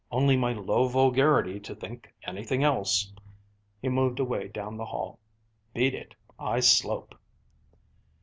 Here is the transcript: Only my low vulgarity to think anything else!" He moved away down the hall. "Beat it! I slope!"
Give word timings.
Only 0.11 0.35
my 0.35 0.53
low 0.53 0.87
vulgarity 0.87 1.59
to 1.59 1.75
think 1.75 2.11
anything 2.23 2.63
else!" 2.63 3.13
He 3.83 3.87
moved 3.87 4.19
away 4.19 4.47
down 4.47 4.75
the 4.77 4.85
hall. 4.85 5.19
"Beat 5.75 5.93
it! 5.93 6.15
I 6.39 6.59
slope!" 6.61 7.13